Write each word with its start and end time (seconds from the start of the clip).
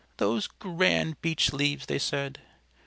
"Those 0.17 0.47
grand 0.47 1.21
Beech 1.21 1.53
Leaves!" 1.53 1.85
they 1.85 1.99
said. 1.99 2.39